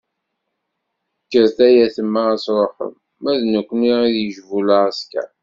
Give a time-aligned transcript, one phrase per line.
[1.23, 5.29] Kkret ay ayetma ad truḥem, ma d nekkni ad d-yejbu lɛesker.